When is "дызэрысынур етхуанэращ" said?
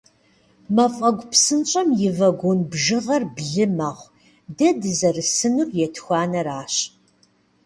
4.81-6.75